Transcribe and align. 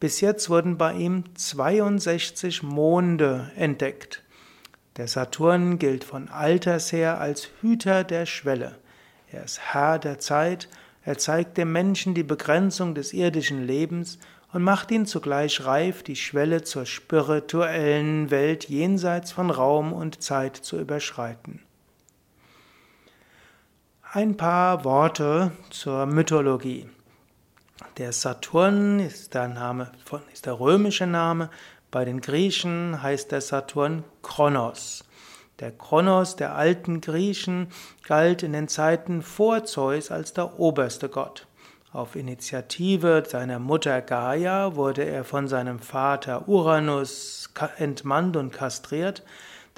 Bis 0.00 0.20
jetzt 0.20 0.50
wurden 0.50 0.78
bei 0.78 0.92
ihm 0.92 1.24
62 1.34 2.62
Monde 2.62 3.50
entdeckt. 3.56 4.22
Der 4.96 5.08
Saturn 5.08 5.78
gilt 5.78 6.04
von 6.04 6.28
alters 6.28 6.92
her 6.92 7.20
als 7.20 7.48
Hüter 7.60 8.04
der 8.04 8.26
Schwelle. 8.26 8.76
Er 9.34 9.42
ist 9.42 9.58
Herr 9.58 9.98
der 9.98 10.20
Zeit, 10.20 10.68
er 11.02 11.18
zeigt 11.18 11.58
dem 11.58 11.72
Menschen 11.72 12.14
die 12.14 12.22
Begrenzung 12.22 12.94
des 12.94 13.12
irdischen 13.12 13.66
Lebens 13.66 14.20
und 14.52 14.62
macht 14.62 14.92
ihn 14.92 15.06
zugleich 15.06 15.64
reif, 15.64 16.04
die 16.04 16.14
Schwelle 16.14 16.62
zur 16.62 16.86
spirituellen 16.86 18.30
Welt 18.30 18.68
jenseits 18.68 19.32
von 19.32 19.50
Raum 19.50 19.92
und 19.92 20.22
Zeit 20.22 20.54
zu 20.56 20.78
überschreiten. 20.78 21.60
Ein 24.12 24.36
paar 24.36 24.84
Worte 24.84 25.50
zur 25.70 26.06
Mythologie. 26.06 26.88
Der 27.96 28.12
Saturn 28.12 29.00
ist 29.00 29.34
der 29.34 29.48
Name 29.48 29.90
von, 30.04 30.22
ist 30.32 30.46
der 30.46 30.60
römische 30.60 31.08
Name. 31.08 31.50
Bei 31.90 32.04
den 32.04 32.20
Griechen 32.20 33.02
heißt 33.02 33.32
der 33.32 33.40
Saturn 33.40 34.04
Kronos. 34.22 35.02
Der 35.60 35.70
Kronos 35.70 36.34
der 36.34 36.56
alten 36.56 37.00
Griechen 37.00 37.68
galt 38.06 38.42
in 38.42 38.52
den 38.52 38.66
Zeiten 38.66 39.22
vor 39.22 39.64
Zeus 39.64 40.10
als 40.10 40.32
der 40.32 40.58
oberste 40.58 41.08
Gott. 41.08 41.46
Auf 41.92 42.16
Initiative 42.16 43.22
seiner 43.24 43.60
Mutter 43.60 44.02
Gaia 44.02 44.74
wurde 44.74 45.04
er 45.04 45.22
von 45.22 45.46
seinem 45.46 45.78
Vater 45.78 46.48
Uranus 46.48 47.50
entmannt 47.78 48.36
und 48.36 48.52
kastriert, 48.52 49.22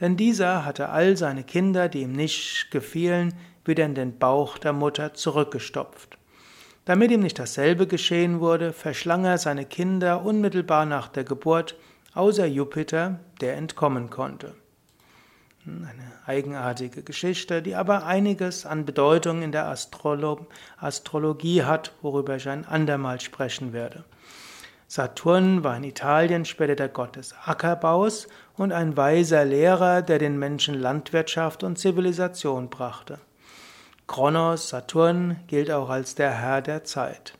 denn 0.00 0.16
dieser 0.16 0.64
hatte 0.64 0.88
all 0.88 1.18
seine 1.18 1.44
Kinder, 1.44 1.90
die 1.90 2.02
ihm 2.02 2.12
nicht 2.12 2.70
gefielen, 2.70 3.34
wieder 3.66 3.84
in 3.84 3.94
den 3.94 4.18
Bauch 4.18 4.56
der 4.56 4.72
Mutter 4.72 5.12
zurückgestopft. 5.12 6.16
Damit 6.86 7.10
ihm 7.10 7.20
nicht 7.20 7.38
dasselbe 7.38 7.86
geschehen 7.86 8.40
wurde, 8.40 8.72
verschlang 8.72 9.26
er 9.26 9.36
seine 9.36 9.66
Kinder 9.66 10.24
unmittelbar 10.24 10.86
nach 10.86 11.08
der 11.08 11.24
Geburt, 11.24 11.76
außer 12.14 12.46
Jupiter, 12.46 13.20
der 13.42 13.56
entkommen 13.56 14.08
konnte. 14.08 14.54
Eine 15.66 16.12
eigenartige 16.26 17.02
Geschichte, 17.02 17.60
die 17.60 17.74
aber 17.74 18.06
einiges 18.06 18.64
an 18.66 18.84
Bedeutung 18.84 19.42
in 19.42 19.50
der 19.50 19.66
Astrolo 19.66 20.46
Astrologie 20.78 21.64
hat, 21.64 21.90
worüber 22.02 22.36
ich 22.36 22.48
ein 22.48 22.64
andermal 22.64 23.20
sprechen 23.20 23.72
werde. 23.72 24.04
Saturn 24.86 25.64
war 25.64 25.76
in 25.76 25.82
Italien 25.82 26.44
später 26.44 26.76
der 26.76 26.88
Gott 26.88 27.16
des 27.16 27.34
Ackerbaus 27.44 28.28
und 28.56 28.70
ein 28.70 28.96
weiser 28.96 29.44
Lehrer, 29.44 30.02
der 30.02 30.20
den 30.20 30.38
Menschen 30.38 30.76
Landwirtschaft 30.76 31.64
und 31.64 31.80
Zivilisation 31.80 32.70
brachte. 32.70 33.18
Kronos, 34.06 34.68
Saturn, 34.68 35.40
gilt 35.48 35.72
auch 35.72 35.90
als 35.90 36.14
der 36.14 36.30
Herr 36.30 36.62
der 36.62 36.84
Zeit. 36.84 37.36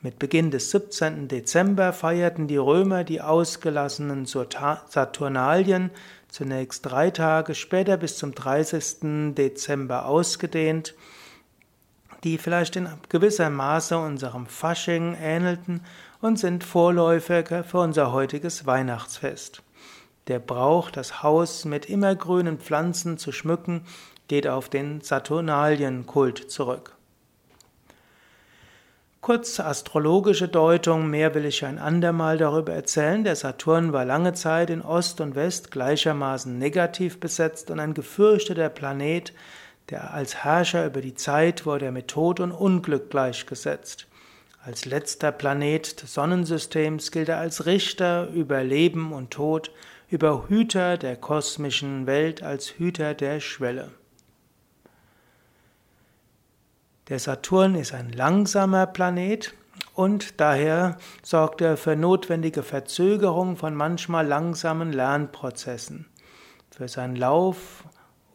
Mit 0.00 0.18
Beginn 0.18 0.50
des 0.50 0.70
17. 0.70 1.28
Dezember 1.28 1.92
feierten 1.92 2.48
die 2.48 2.56
Römer 2.56 3.04
die 3.04 3.20
ausgelassenen 3.20 4.24
Saturnalien, 4.26 5.90
zunächst 6.32 6.86
drei 6.86 7.10
Tage, 7.10 7.54
später 7.54 7.98
bis 7.98 8.16
zum 8.16 8.34
30. 8.34 9.34
Dezember 9.34 10.06
ausgedehnt, 10.06 10.94
die 12.24 12.38
vielleicht 12.38 12.74
in 12.76 12.88
gewisser 13.10 13.50
Maße 13.50 13.98
unserem 13.98 14.46
Fasching 14.46 15.14
ähnelten 15.20 15.84
und 16.20 16.38
sind 16.38 16.64
Vorläufer 16.64 17.44
für 17.64 17.78
unser 17.78 18.12
heutiges 18.12 18.64
Weihnachtsfest. 18.64 19.62
Der 20.28 20.38
Brauch, 20.38 20.90
das 20.90 21.22
Haus 21.22 21.64
mit 21.64 21.86
immergrünen 21.86 22.58
Pflanzen 22.58 23.18
zu 23.18 23.30
schmücken, 23.30 23.84
geht 24.28 24.46
auf 24.46 24.70
den 24.70 25.02
Saturnalienkult 25.02 26.50
zurück. 26.50 26.96
Kurz 29.22 29.60
astrologische 29.60 30.48
Deutung, 30.48 31.08
mehr 31.08 31.32
will 31.36 31.44
ich 31.44 31.64
ein 31.64 31.78
andermal 31.78 32.38
darüber 32.38 32.72
erzählen. 32.72 33.22
Der 33.22 33.36
Saturn 33.36 33.92
war 33.92 34.04
lange 34.04 34.32
Zeit 34.32 34.68
in 34.68 34.82
Ost 34.82 35.20
und 35.20 35.36
West 35.36 35.70
gleichermaßen 35.70 36.58
negativ 36.58 37.20
besetzt 37.20 37.70
und 37.70 37.78
ein 37.78 37.94
gefürchteter 37.94 38.68
Planet, 38.68 39.32
der 39.90 40.12
als 40.12 40.42
Herrscher 40.42 40.84
über 40.86 41.00
die 41.00 41.14
Zeit 41.14 41.66
wurde 41.66 41.84
er 41.84 41.92
mit 41.92 42.08
Tod 42.08 42.40
und 42.40 42.50
Unglück 42.50 43.10
gleichgesetzt. 43.10 44.08
Als 44.64 44.86
letzter 44.86 45.30
Planet 45.30 46.02
des 46.02 46.14
Sonnensystems 46.14 47.12
gilt 47.12 47.28
er 47.28 47.38
als 47.38 47.64
Richter 47.64 48.26
über 48.26 48.64
Leben 48.64 49.12
und 49.12 49.30
Tod, 49.30 49.70
über 50.08 50.48
Hüter 50.48 50.98
der 50.98 51.14
kosmischen 51.14 52.08
Welt, 52.08 52.42
als 52.42 52.70
Hüter 52.76 53.14
der 53.14 53.38
Schwelle. 53.38 53.92
Der 57.08 57.18
Saturn 57.18 57.74
ist 57.74 57.92
ein 57.92 58.12
langsamer 58.12 58.86
Planet 58.86 59.54
und 59.94 60.40
daher 60.40 60.98
sorgt 61.22 61.60
er 61.60 61.76
für 61.76 61.96
notwendige 61.96 62.62
Verzögerung 62.62 63.56
von 63.56 63.74
manchmal 63.74 64.26
langsamen 64.26 64.92
Lernprozessen. 64.92 66.06
Für 66.70 66.86
seinen 66.86 67.16
Lauf 67.16 67.84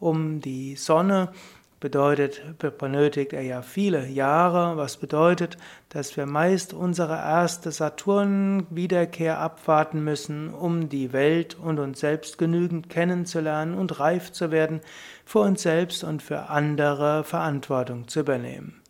um 0.00 0.40
die 0.40 0.76
Sonne 0.76 1.32
bedeutet, 1.80 2.42
benötigt 2.78 3.32
er 3.32 3.42
ja 3.42 3.62
viele 3.62 4.06
Jahre, 4.08 4.76
was 4.76 4.96
bedeutet, 4.96 5.56
dass 5.90 6.16
wir 6.16 6.26
meist 6.26 6.72
unsere 6.72 7.14
erste 7.14 7.70
Saturn-Wiederkehr 7.70 9.38
abwarten 9.38 10.02
müssen, 10.02 10.52
um 10.52 10.88
die 10.88 11.12
Welt 11.12 11.54
und 11.54 11.78
uns 11.78 12.00
selbst 12.00 12.38
genügend 12.38 12.88
kennenzulernen 12.90 13.74
und 13.74 14.00
reif 14.00 14.32
zu 14.32 14.50
werden, 14.50 14.80
für 15.24 15.40
uns 15.40 15.62
selbst 15.62 16.02
und 16.02 16.22
für 16.22 16.48
andere 16.48 17.22
Verantwortung 17.22 18.08
zu 18.08 18.20
übernehmen. 18.20 18.80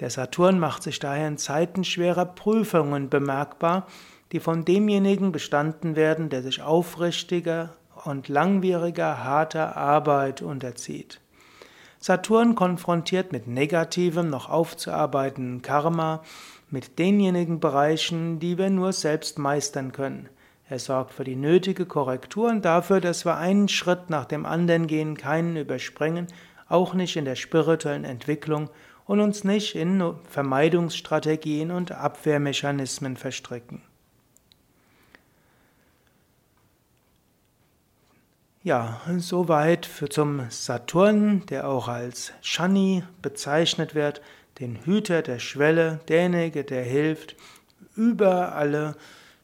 Der 0.00 0.08
Saturn 0.08 0.58
macht 0.58 0.82
sich 0.82 0.98
daher 0.98 1.28
in 1.28 1.36
Zeiten 1.36 1.84
schwerer 1.84 2.24
Prüfungen 2.24 3.10
bemerkbar, 3.10 3.86
die 4.32 4.40
von 4.40 4.64
demjenigen 4.64 5.30
bestanden 5.30 5.94
werden, 5.94 6.30
der 6.30 6.42
sich 6.42 6.62
aufrichtiger 6.62 7.76
und 8.04 8.28
langwieriger 8.28 9.24
harter 9.24 9.76
Arbeit 9.76 10.40
unterzieht. 10.40 11.20
Saturn 12.02 12.54
konfrontiert 12.54 13.30
mit 13.30 13.46
negativem, 13.46 14.30
noch 14.30 14.48
aufzuarbeitenden 14.48 15.60
Karma, 15.60 16.22
mit 16.70 16.98
denjenigen 16.98 17.60
Bereichen, 17.60 18.38
die 18.38 18.56
wir 18.56 18.70
nur 18.70 18.94
selbst 18.94 19.38
meistern 19.38 19.92
können. 19.92 20.30
Er 20.66 20.78
sorgt 20.78 21.12
für 21.12 21.24
die 21.24 21.36
nötige 21.36 21.84
Korrektur 21.84 22.48
und 22.48 22.64
dafür, 22.64 23.02
dass 23.02 23.26
wir 23.26 23.36
einen 23.36 23.68
Schritt 23.68 24.08
nach 24.08 24.24
dem 24.24 24.46
anderen 24.46 24.86
gehen, 24.86 25.14
keinen 25.16 25.56
überspringen, 25.56 26.28
auch 26.68 26.94
nicht 26.94 27.16
in 27.16 27.26
der 27.26 27.36
spirituellen 27.36 28.04
Entwicklung 28.04 28.70
und 29.04 29.20
uns 29.20 29.44
nicht 29.44 29.74
in 29.74 30.14
Vermeidungsstrategien 30.28 31.70
und 31.70 31.92
Abwehrmechanismen 31.92 33.18
verstricken. 33.18 33.82
Ja, 38.70 39.02
soweit 39.18 39.84
für 39.84 40.08
zum 40.08 40.48
Saturn, 40.48 41.44
der 41.46 41.68
auch 41.68 41.88
als 41.88 42.32
Shani 42.40 43.02
bezeichnet 43.20 43.96
wird, 43.96 44.22
den 44.60 44.76
Hüter 44.84 45.22
der 45.22 45.40
Schwelle, 45.40 45.98
derjenige, 46.06 46.62
der 46.62 46.84
hilft, 46.84 47.34
über 47.96 48.54
alle 48.54 48.94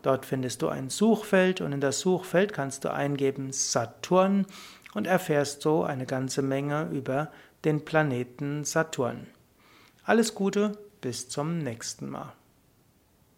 Dort 0.02 0.26
findest 0.26 0.64
du 0.64 0.68
ein 0.68 0.90
Suchfeld 0.90 1.62
und 1.62 1.74
in 1.74 1.80
das 1.80 2.00
Suchfeld 2.00 2.54
kannst 2.54 2.86
du 2.86 2.92
eingeben 2.92 3.52
Saturn 3.52 4.48
und 4.96 5.06
erfährst 5.06 5.62
so 5.62 5.84
eine 5.84 6.08
ganze 6.08 6.42
Menge 6.42 6.90
über 6.92 7.30
den 7.64 7.86
Planeten 7.86 8.64
Saturn. 8.64 9.28
Alles 10.04 10.34
Gute, 10.36 10.72
bis 11.02 11.30
zum 11.30 11.60
nächsten 11.60 12.10
Mal. 12.10 12.34